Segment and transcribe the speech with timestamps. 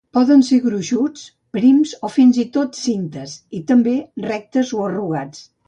[0.17, 1.25] Poden ser gruixuts,
[1.57, 5.49] prims o fins i tot cintes, i també rectes o arrugats.